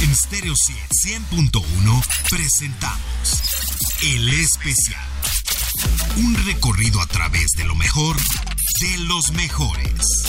En 0.00 0.14
Stereo 0.14 0.54
100.1 0.54 1.60
presentamos 2.30 3.42
El 4.06 4.28
Especial. 4.28 5.02
Un 6.18 6.36
recorrido 6.46 7.00
a 7.00 7.06
través 7.06 7.50
de 7.56 7.64
lo 7.64 7.74
mejor 7.74 8.14
de 8.16 8.98
los 9.06 9.32
mejores. 9.32 10.28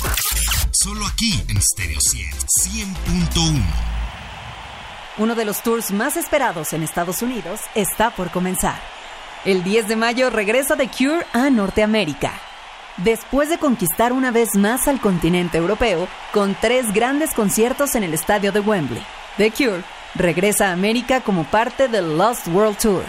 Solo 0.71 1.05
aquí 1.05 1.43
en 1.49 1.61
Stereo 1.61 1.99
100.1. 1.99 3.61
Uno 5.19 5.35
de 5.35 5.45
los 5.45 5.61
tours 5.61 5.91
más 5.91 6.17
esperados 6.17 6.73
en 6.73 6.81
Estados 6.81 7.21
Unidos 7.21 7.59
está 7.75 8.09
por 8.09 8.31
comenzar. 8.31 8.81
El 9.45 9.63
10 9.63 9.87
de 9.87 9.95
mayo 9.95 10.31
regresa 10.31 10.77
The 10.77 10.89
Cure 10.89 11.27
a 11.31 11.51
Norteamérica. 11.51 12.33
Después 12.97 13.49
de 13.49 13.59
conquistar 13.59 14.13
una 14.13 14.31
vez 14.31 14.55
más 14.55 14.87
al 14.87 14.99
continente 14.99 15.59
europeo 15.59 16.07
con 16.33 16.55
tres 16.59 16.91
grandes 16.91 17.33
conciertos 17.35 17.93
en 17.93 18.03
el 18.03 18.13
estadio 18.13 18.51
de 18.51 18.61
Wembley, 18.61 19.05
The 19.39 19.51
Cure 19.51 19.83
regresa 20.15 20.67
a 20.67 20.73
América 20.73 21.21
como 21.21 21.45
parte 21.45 21.87
del 21.87 22.17
Lost 22.17 22.49
World 22.49 22.77
Tour. 22.77 23.03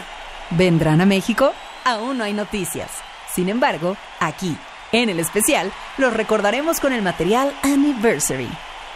¿Vendrán 0.51 1.01
a 1.01 1.05
México? 1.05 1.53
Aún 1.85 2.19
no 2.19 2.23
hay 2.25 2.33
noticias. 2.33 2.89
Sin 3.35 3.49
embargo, 3.49 3.97
aquí, 4.21 4.57
en 4.93 5.09
el 5.09 5.19
especial, 5.19 5.73
los 5.99 6.13
recordaremos 6.13 6.79
con 6.79 6.93
el 6.93 7.03
material 7.03 7.53
Anniversary. 7.63 8.49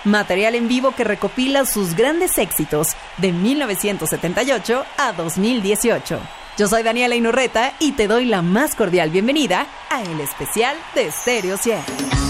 Material 0.04 0.54
en 0.54 0.68
vivo 0.68 0.92
que 0.92 1.02
recopila 1.02 1.66
sus 1.66 1.96
grandes 1.96 2.38
éxitos 2.38 2.90
de 3.16 3.32
1978 3.32 4.84
a 4.96 5.12
2018. 5.14 6.20
Yo 6.56 6.68
soy 6.68 6.84
Daniela 6.84 7.16
Inurreta 7.16 7.72
y 7.80 7.92
te 7.92 8.06
doy 8.06 8.26
la 8.26 8.42
más 8.42 8.76
cordial 8.76 9.10
bienvenida 9.10 9.66
a 9.90 10.02
el 10.02 10.20
especial 10.20 10.76
de 10.94 11.10
Stereo 11.10 11.56
100. 11.56 12.23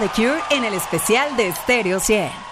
The 0.00 0.08
Cure 0.08 0.40
en 0.48 0.64
el 0.64 0.72
especial 0.72 1.36
de 1.36 1.52
Stereo 1.52 2.00
100. 2.00 2.49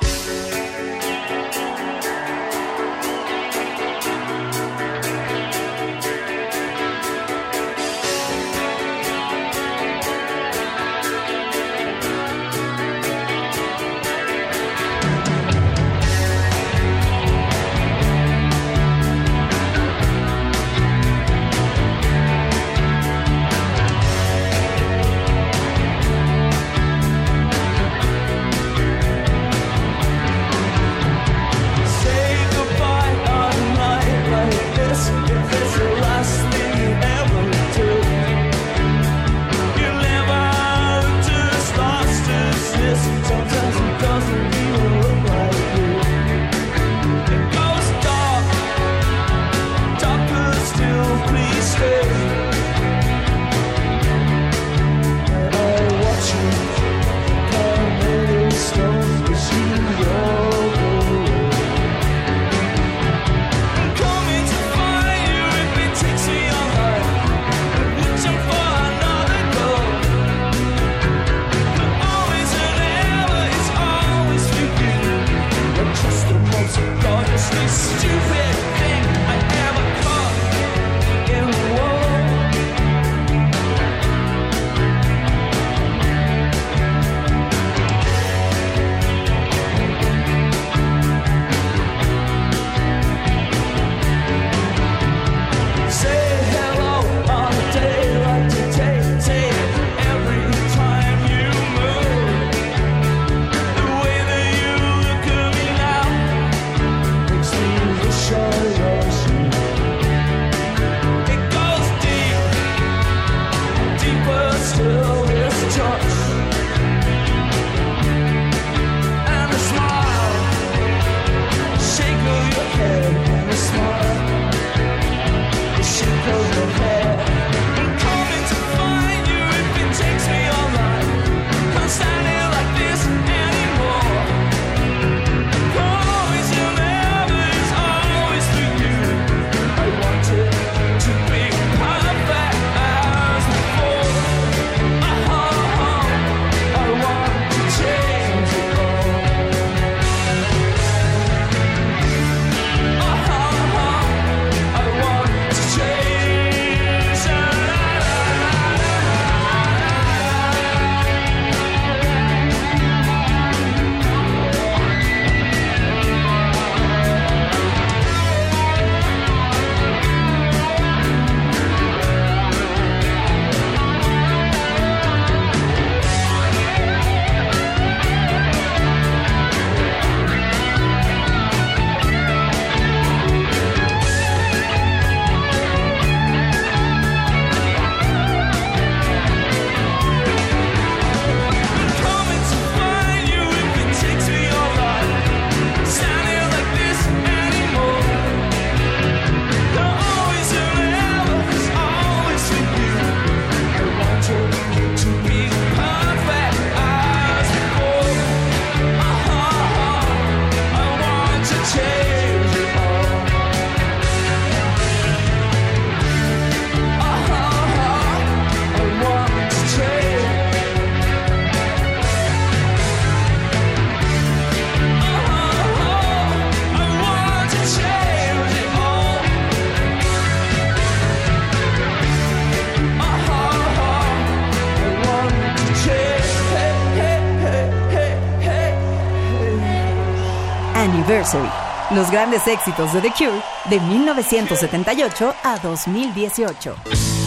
Anniversary. 241.09 241.49
Los 241.91 242.11
grandes 242.11 242.47
éxitos 242.47 242.93
de 242.93 243.01
The 243.01 243.11
Cure 243.17 243.43
de 243.71 243.81
1978 243.81 245.35
a 245.43 245.59
2018. 245.59 247.18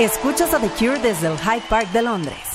Escuchas 0.00 0.54
a 0.54 0.58
The 0.58 0.70
Cure 0.70 0.98
desde 0.98 1.26
el 1.26 1.36
Hyde 1.36 1.62
Park 1.68 1.92
de 1.92 2.00
Londres. 2.00 2.49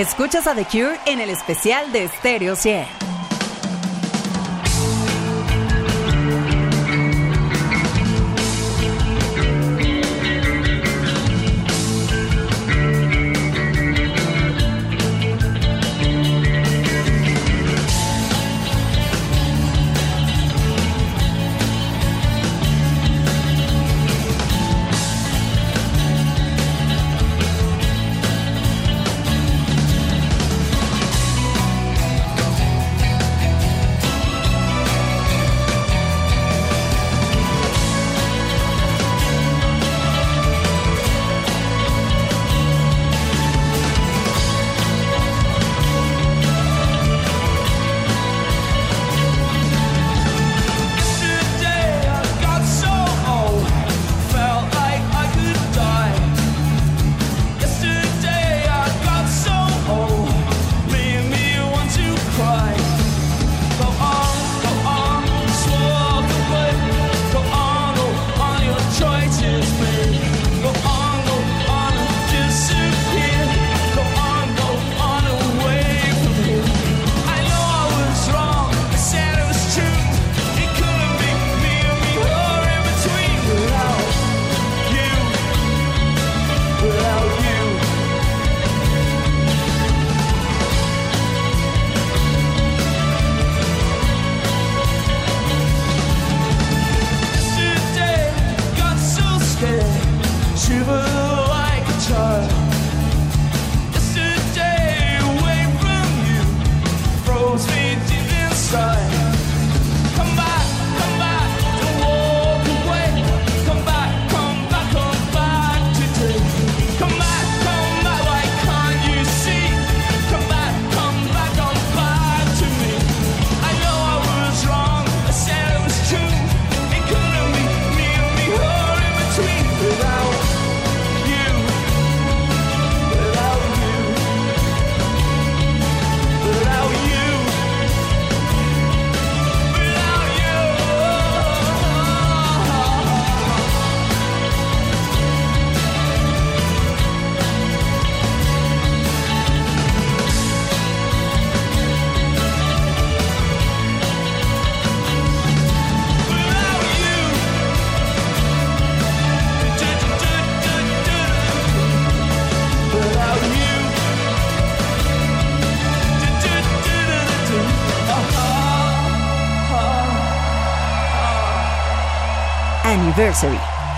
Escuchas 0.00 0.46
a 0.46 0.54
The 0.54 0.64
Cure 0.64 0.98
en 1.04 1.20
el 1.20 1.28
especial 1.28 1.92
de 1.92 2.08
Stereo 2.08 2.56
100. 2.56 2.99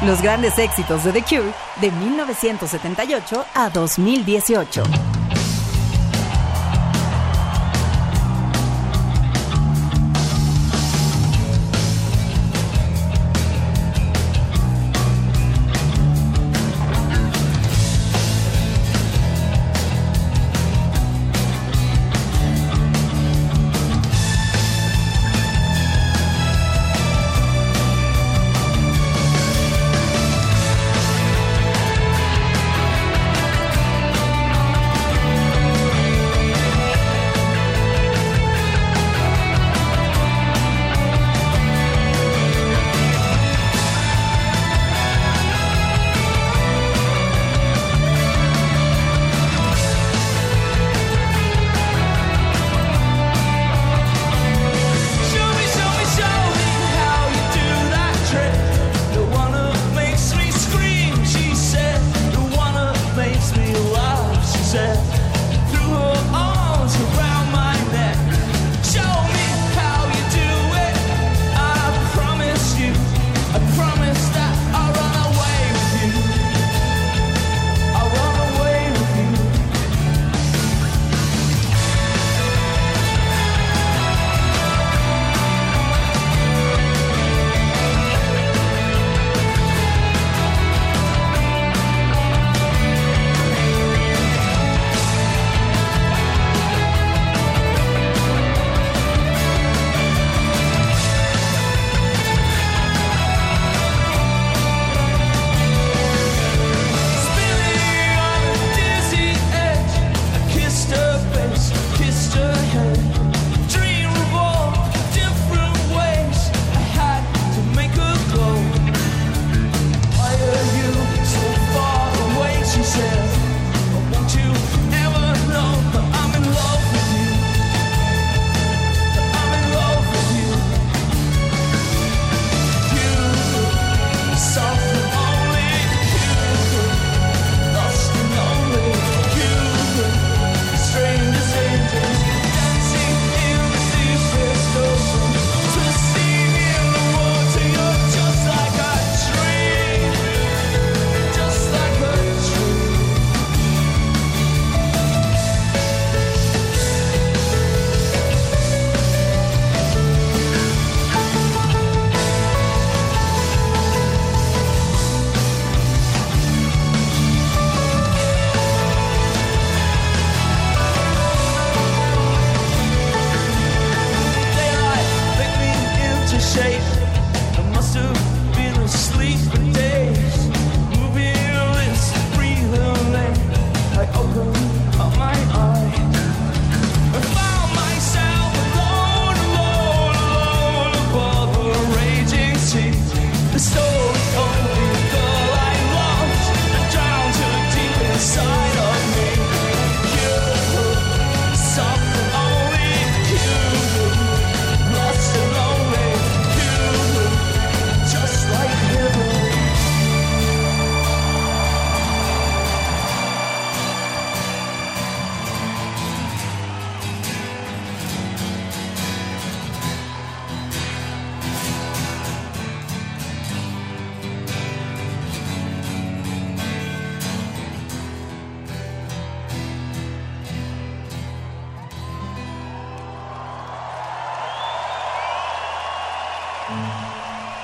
Los 0.02 0.20
grandes 0.20 0.58
éxitos 0.58 1.04
de 1.04 1.12
The 1.12 1.22
Cure 1.22 1.54
de 1.80 1.90
1978 1.90 3.44
a 3.54 3.70
2018. 3.70 5.21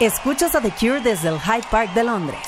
Escuchas 0.08 0.54
a 0.54 0.62
The 0.62 0.70
Cure 0.70 1.02
desde 1.02 1.28
el 1.28 1.38
Hyde 1.38 1.66
Park 1.70 1.92
de 1.92 2.02
Londres. 2.02 2.40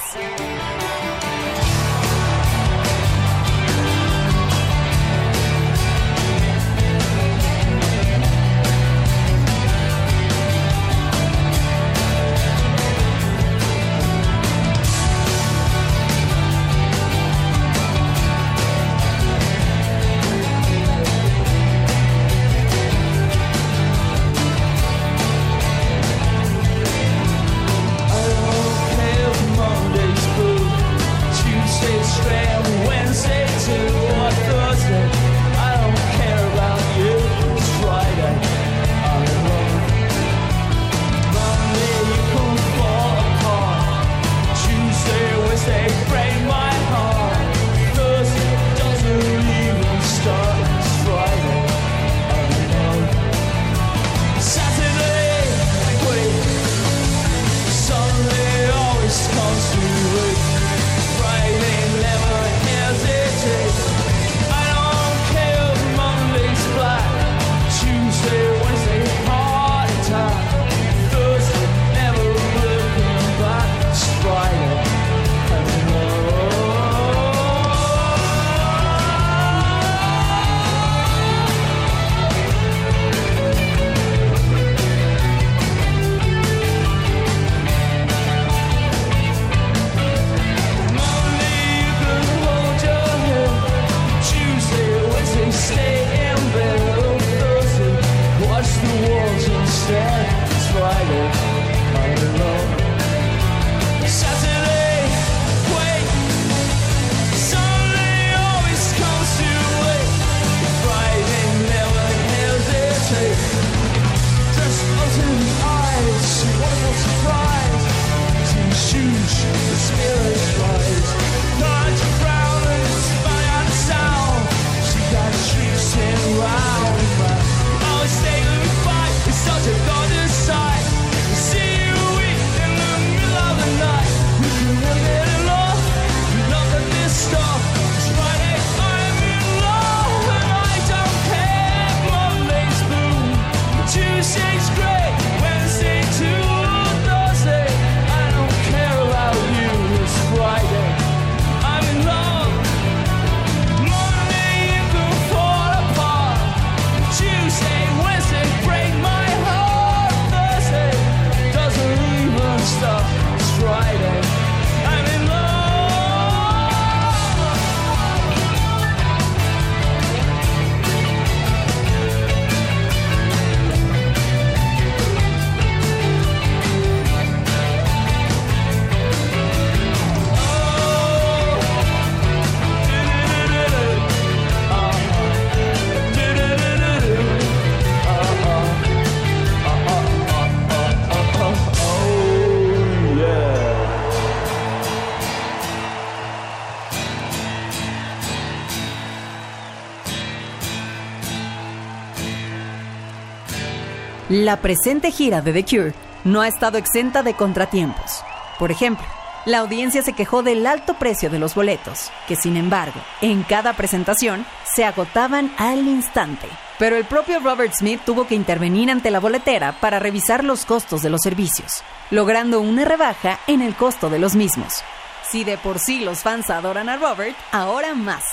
La 204.51 204.61
presente 204.61 205.13
gira 205.13 205.43
de 205.43 205.53
The 205.53 205.65
Cure 205.65 205.95
no 206.25 206.41
ha 206.41 206.49
estado 206.49 206.77
exenta 206.77 207.23
de 207.23 207.35
contratiempos. 207.35 208.25
Por 208.59 208.73
ejemplo, 208.73 209.07
la 209.47 209.59
audiencia 209.59 210.03
se 210.03 210.13
quejó 210.13 210.43
del 210.43 210.67
alto 210.67 210.95
precio 210.95 211.31
de 211.31 211.39
los 211.39 211.55
boletos, 211.55 212.11
que 212.27 212.35
sin 212.35 212.57
embargo, 212.57 213.01
en 213.21 213.45
cada 213.45 213.75
presentación 213.75 214.45
se 214.75 214.85
agotaban 214.85 215.53
al 215.57 215.87
instante. 215.87 216.49
Pero 216.81 216.97
el 216.97 217.05
propio 217.05 217.39
Robert 217.39 217.75
Smith 217.75 218.01
tuvo 218.05 218.27
que 218.27 218.35
intervenir 218.35 218.91
ante 218.91 219.13
la 219.13 219.21
boletera 219.21 219.71
para 219.79 220.01
revisar 220.01 220.43
los 220.43 220.65
costos 220.65 221.01
de 221.01 221.11
los 221.11 221.21
servicios, 221.23 221.85
logrando 222.11 222.61
una 222.61 222.85
rebaja 222.85 223.39
en 223.47 223.63
el 223.63 223.77
costo 223.77 224.11
de 224.11 224.19
los 224.19 224.35
mismos. 224.35 224.83
Si 225.31 225.45
de 225.45 225.59
por 225.59 225.79
sí 225.79 226.01
los 226.01 226.25
fans 226.25 226.51
adoran 226.51 226.89
a 226.89 226.97
Robert, 226.97 227.37
ahora 227.53 227.95
más. 227.95 228.25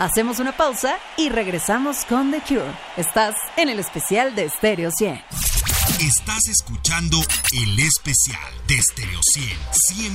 Hacemos 0.00 0.38
una 0.38 0.52
pausa 0.52 0.96
y 1.18 1.28
regresamos 1.28 2.06
con 2.06 2.30
The 2.30 2.40
Cure. 2.40 2.72
Estás 2.96 3.34
en 3.58 3.68
el 3.68 3.78
especial 3.78 4.34
de 4.34 4.48
Stereo 4.48 4.90
100. 4.90 5.22
Estás 6.00 6.48
escuchando 6.48 7.18
el 7.52 7.78
especial 7.78 8.50
de 8.66 8.80
Stereo 8.80 9.20
100 9.22 9.58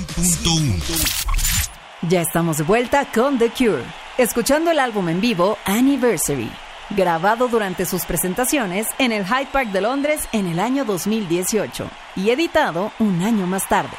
100.1. 0.08 2.10
Ya 2.10 2.22
estamos 2.22 2.58
de 2.58 2.64
vuelta 2.64 3.06
con 3.14 3.38
The 3.38 3.52
Cure, 3.52 3.84
escuchando 4.18 4.72
el 4.72 4.80
álbum 4.80 5.08
en 5.08 5.22
vivo 5.22 5.60
Anniversary, 5.66 6.50
grabado 6.90 7.48
durante 7.48 7.86
sus 7.86 8.06
presentaciones 8.06 8.88
en 8.98 9.12
el 9.12 9.24
Hyde 9.24 9.50
Park 9.52 9.70
de 9.70 9.82
Londres 9.82 10.28
en 10.32 10.48
el 10.48 10.60
año 10.60 10.86
2018 10.86 11.88
y 12.16 12.32
editado 12.32 12.92
un 12.98 13.22
año 13.22 13.46
más 13.46 13.70
tarde, 13.70 13.96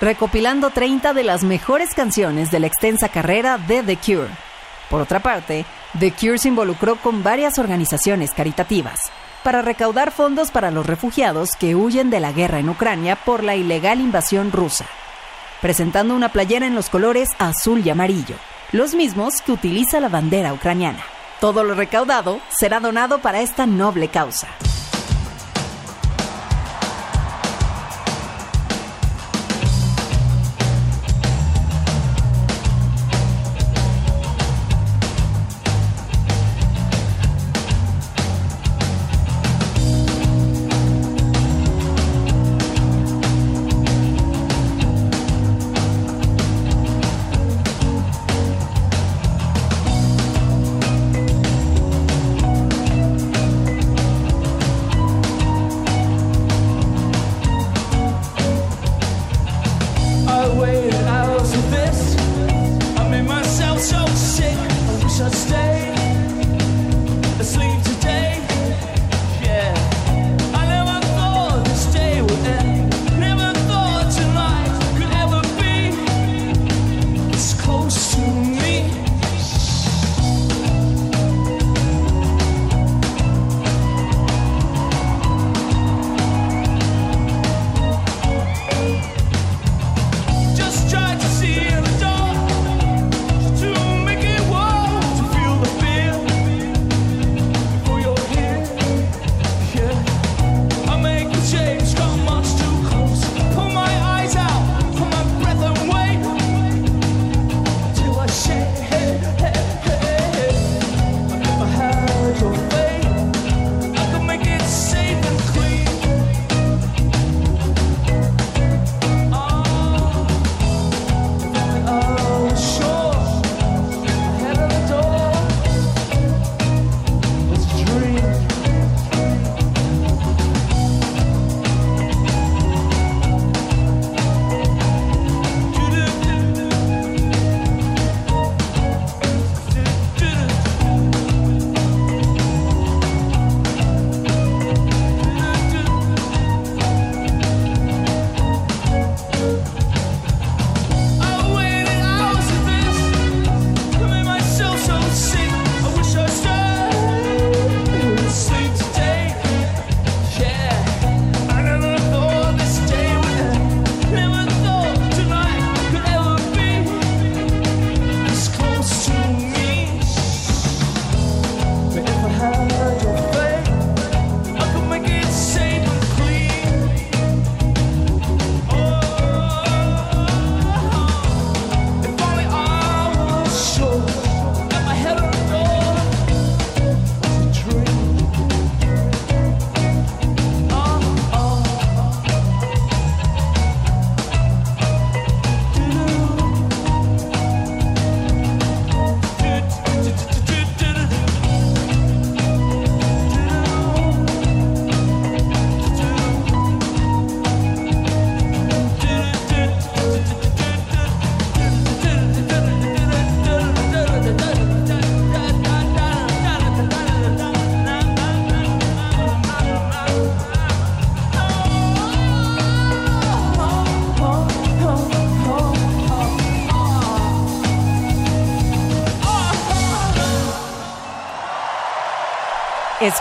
recopilando 0.00 0.70
30 0.70 1.14
de 1.14 1.24
las 1.24 1.42
mejores 1.42 1.94
canciones 1.94 2.52
de 2.52 2.60
la 2.60 2.68
extensa 2.68 3.08
carrera 3.08 3.58
de 3.58 3.82
The 3.82 3.96
Cure 3.96 4.45
por 4.90 5.00
otra 5.00 5.20
parte, 5.20 5.64
The 5.98 6.12
Cure 6.12 6.38
se 6.38 6.48
involucró 6.48 6.96
con 6.96 7.22
varias 7.22 7.58
organizaciones 7.58 8.32
caritativas 8.32 8.98
para 9.42 9.62
recaudar 9.62 10.10
fondos 10.10 10.50
para 10.50 10.70
los 10.70 10.86
refugiados 10.86 11.50
que 11.58 11.74
huyen 11.74 12.10
de 12.10 12.20
la 12.20 12.32
guerra 12.32 12.58
en 12.58 12.68
Ucrania 12.68 13.16
por 13.16 13.44
la 13.44 13.54
ilegal 13.54 14.00
invasión 14.00 14.50
rusa, 14.50 14.86
presentando 15.60 16.14
una 16.14 16.30
playera 16.30 16.66
en 16.66 16.74
los 16.74 16.90
colores 16.90 17.28
azul 17.38 17.82
y 17.84 17.90
amarillo, 17.90 18.36
los 18.72 18.94
mismos 18.94 19.42
que 19.42 19.52
utiliza 19.52 20.00
la 20.00 20.08
bandera 20.08 20.52
ucraniana. 20.52 21.04
Todo 21.40 21.62
lo 21.62 21.74
recaudado 21.74 22.40
será 22.48 22.80
donado 22.80 23.20
para 23.20 23.40
esta 23.40 23.66
noble 23.66 24.08
causa. 24.08 24.48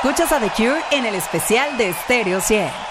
Escuchas 0.06 0.32
a 0.34 0.40
The 0.40 0.52
Cure 0.52 0.84
en 0.92 1.08
el 1.08 1.16
especial 1.16 1.80
de 1.80 1.92
Stereo 1.92 2.40
100. 2.40 2.85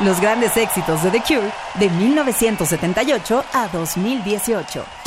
Los 0.00 0.20
grandes 0.20 0.56
éxitos 0.56 1.02
de 1.02 1.10
The 1.10 1.20
Cure 1.20 1.50
de 1.74 1.90
1978 1.90 3.44
a 3.52 3.68
2018. 3.68 5.03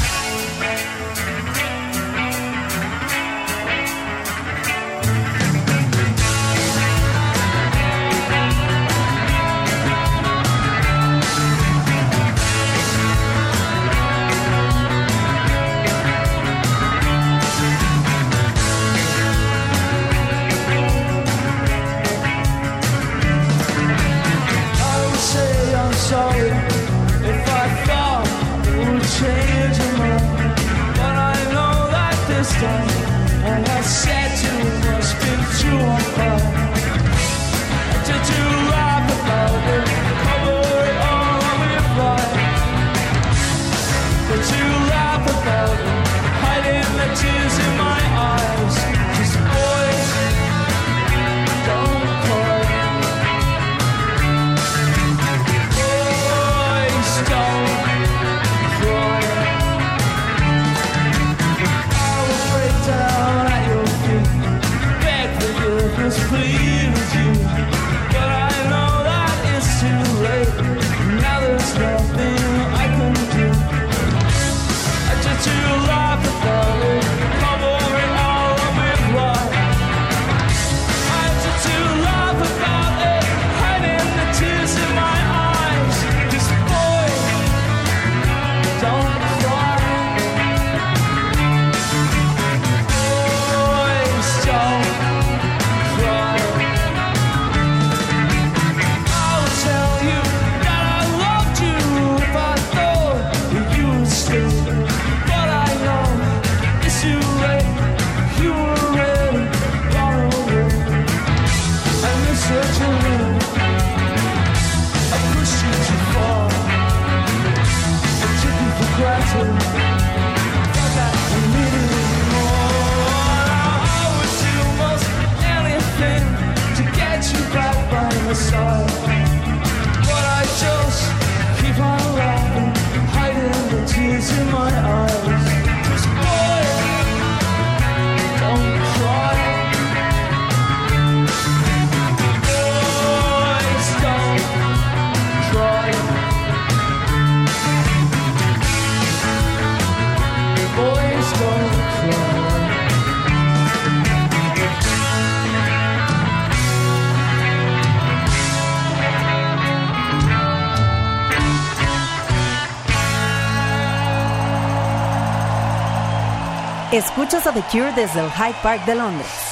Escuchas 166.97 167.45
a 167.45 167.53
The 167.53 167.61
Cure 167.61 167.91
desde 167.91 168.21
el 168.21 168.31
Hyde 168.31 168.55
Park 168.63 168.83
de 168.85 168.95
Londres. 168.95 169.46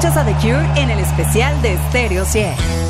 Escuchas 0.00 0.16
a 0.16 0.24
The 0.24 0.32
Cure 0.36 0.80
en 0.82 0.88
el 0.88 0.98
especial 0.98 1.60
de 1.60 1.76
Stereo 1.90 2.24
100. 2.24 2.89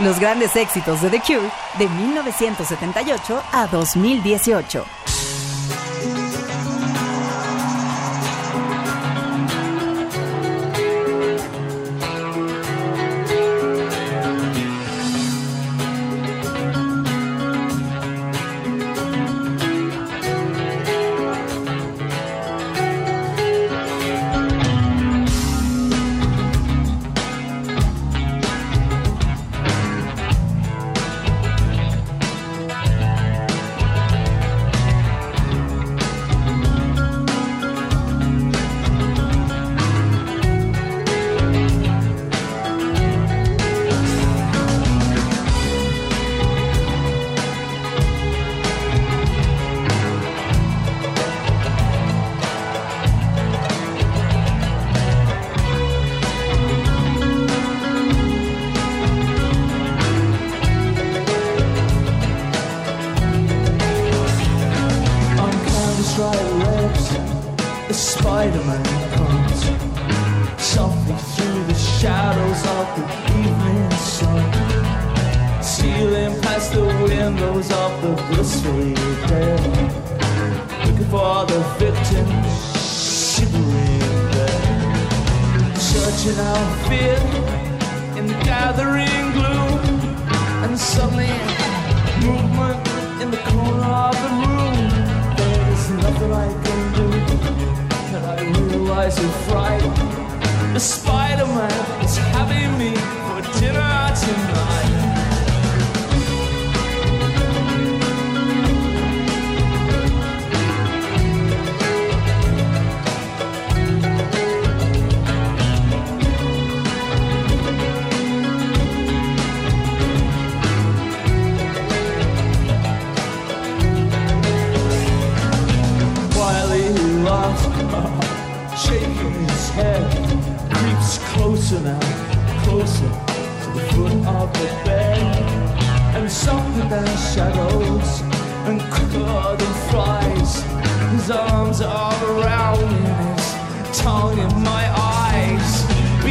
Los 0.00 0.18
grandes 0.18 0.56
éxitos 0.56 1.02
de 1.02 1.10
The 1.10 1.20
Cure 1.20 1.50
de 1.78 1.88
1978 1.88 3.42
a 3.52 3.66
2018. 3.68 4.99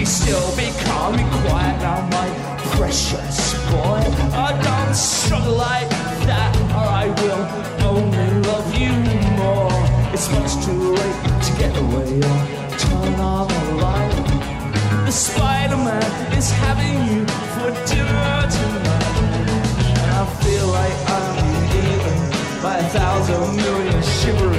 Still, 0.09 0.55
be 0.57 0.71
calm, 0.85 1.15
be 1.15 1.23
quiet 1.45 1.77
now, 1.81 2.01
my 2.09 2.27
precious 2.73 3.53
boy. 3.69 4.01
I 4.33 4.59
don't 4.63 4.95
struggle 4.95 5.53
like 5.53 5.87
that, 6.25 6.51
or 6.73 6.87
I 7.03 7.05
will 7.21 7.45
only 7.85 8.29
love 8.49 8.69
you 8.73 8.91
more. 9.37 9.69
It's 10.11 10.27
much 10.31 10.65
too 10.65 10.95
late 10.97 11.19
to 11.45 11.51
get 11.61 11.77
away 11.77 12.17
or 12.17 12.39
turn 12.83 13.13
on 13.21 13.47
the 13.47 13.63
light. 13.85 15.05
The 15.05 15.11
Spider-Man 15.11 16.33
is 16.33 16.49
having 16.49 16.97
you 17.09 17.25
for 17.53 17.69
dinner 17.85 18.33
tonight, 18.57 19.15
and 20.01 20.11
I 20.21 20.25
feel 20.41 20.67
like 20.79 20.97
I'm 21.17 21.37
eaten 21.77 22.19
by 22.63 22.77
a 22.77 22.89
thousand 22.89 23.55
million 23.57 24.01
shivering 24.01 24.58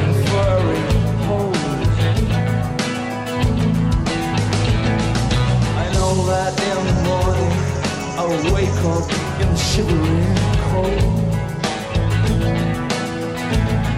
Wake 8.30 8.68
up 8.84 9.10
in 9.40 9.48
the 9.48 9.56
shivering 9.56 10.36
cold. 10.70 11.02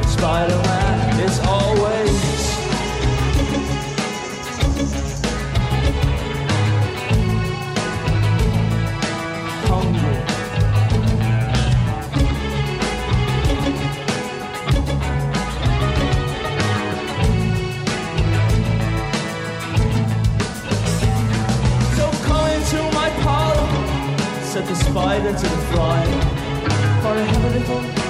Spider-Man 0.09 0.82
the 24.73 24.85
spider 24.85 25.33
to 25.33 25.43
the 25.43 25.63
fly. 25.71 26.03
For 27.03 27.13
a 27.13 27.49
little 27.49 28.02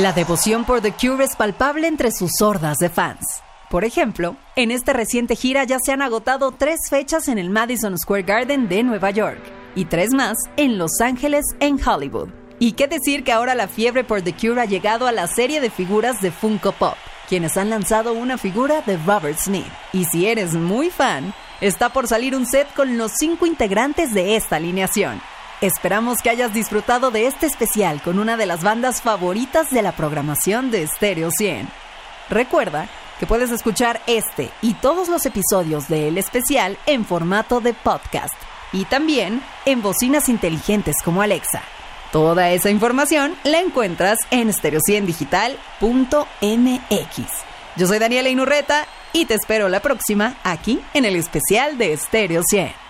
La 0.00 0.14
devoción 0.14 0.64
por 0.64 0.80
The 0.80 0.92
Cure 0.92 1.22
es 1.22 1.36
palpable 1.36 1.86
entre 1.86 2.10
sus 2.10 2.40
hordas 2.40 2.78
de 2.78 2.88
fans. 2.88 3.42
Por 3.68 3.84
ejemplo, 3.84 4.34
en 4.56 4.70
esta 4.70 4.94
reciente 4.94 5.36
gira 5.36 5.64
ya 5.64 5.76
se 5.78 5.92
han 5.92 6.00
agotado 6.00 6.52
tres 6.52 6.88
fechas 6.88 7.28
en 7.28 7.36
el 7.36 7.50
Madison 7.50 7.98
Square 7.98 8.22
Garden 8.22 8.66
de 8.66 8.82
Nueva 8.82 9.10
York 9.10 9.42
y 9.74 9.84
tres 9.84 10.14
más 10.14 10.38
en 10.56 10.78
Los 10.78 11.02
Ángeles 11.02 11.44
en 11.60 11.78
Hollywood. 11.86 12.30
Y 12.58 12.72
qué 12.72 12.88
decir 12.88 13.24
que 13.24 13.32
ahora 13.32 13.54
la 13.54 13.68
fiebre 13.68 14.02
por 14.02 14.22
The 14.22 14.32
Cure 14.32 14.62
ha 14.62 14.64
llegado 14.64 15.06
a 15.06 15.12
la 15.12 15.26
serie 15.26 15.60
de 15.60 15.68
figuras 15.68 16.22
de 16.22 16.30
Funko 16.30 16.72
Pop, 16.72 16.96
quienes 17.28 17.58
han 17.58 17.68
lanzado 17.68 18.14
una 18.14 18.38
figura 18.38 18.80
de 18.80 18.96
Robert 18.96 19.38
Smith. 19.38 19.70
Y 19.92 20.06
si 20.06 20.26
eres 20.26 20.54
muy 20.54 20.88
fan, 20.88 21.34
está 21.60 21.90
por 21.90 22.08
salir 22.08 22.34
un 22.34 22.46
set 22.46 22.72
con 22.72 22.96
los 22.96 23.12
cinco 23.18 23.44
integrantes 23.44 24.14
de 24.14 24.36
esta 24.36 24.56
alineación. 24.56 25.20
Esperamos 25.60 26.22
que 26.22 26.30
hayas 26.30 26.54
disfrutado 26.54 27.10
de 27.10 27.26
este 27.26 27.44
especial 27.44 28.00
con 28.00 28.18
una 28.18 28.38
de 28.38 28.46
las 28.46 28.62
bandas 28.62 29.02
favoritas 29.02 29.70
de 29.70 29.82
la 29.82 29.92
programación 29.92 30.70
de 30.70 30.86
Stereo 30.86 31.30
100. 31.30 31.68
Recuerda 32.30 32.88
que 33.18 33.26
puedes 33.26 33.50
escuchar 33.50 34.00
este 34.06 34.48
y 34.62 34.72
todos 34.72 35.10
los 35.10 35.26
episodios 35.26 35.86
de 35.88 36.08
El 36.08 36.16
Especial 36.16 36.78
en 36.86 37.04
formato 37.04 37.60
de 37.60 37.74
podcast 37.74 38.32
y 38.72 38.86
también 38.86 39.42
en 39.66 39.82
bocinas 39.82 40.30
inteligentes 40.30 40.96
como 41.04 41.20
Alexa. 41.20 41.62
Toda 42.10 42.52
esa 42.52 42.70
información 42.70 43.34
la 43.44 43.60
encuentras 43.60 44.18
en 44.30 44.48
stereo100digital.mx. 44.48 47.26
Yo 47.76 47.86
soy 47.86 47.98
Daniela 47.98 48.30
Inurreta 48.30 48.86
y 49.12 49.26
te 49.26 49.34
espero 49.34 49.68
la 49.68 49.80
próxima 49.80 50.36
aquí 50.42 50.80
en 50.94 51.04
el 51.04 51.16
especial 51.16 51.76
de 51.76 51.94
Stereo 51.98 52.40
100. 52.48 52.89